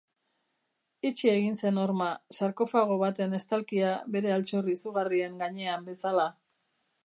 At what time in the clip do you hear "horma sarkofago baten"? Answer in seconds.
1.81-3.37